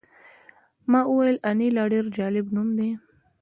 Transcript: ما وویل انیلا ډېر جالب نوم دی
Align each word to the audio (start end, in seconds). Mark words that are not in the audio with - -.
ما 0.91 1.01
وویل 1.07 1.37
انیلا 1.51 1.83
ډېر 1.93 2.05
جالب 2.17 2.45
نوم 2.55 2.69
دی 2.77 2.89